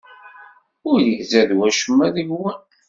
[0.89, 2.59] Ur izad wacemma deg-wen.